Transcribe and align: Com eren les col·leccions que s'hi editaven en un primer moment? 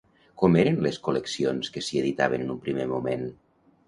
Com 0.41 0.55
eren 0.59 0.77
les 0.85 0.95
col·leccions 1.07 1.69
que 1.75 1.83
s'hi 1.87 2.01
editaven 2.05 2.47
en 2.47 2.55
un 2.55 2.63
primer 2.65 2.89
moment? 2.95 3.27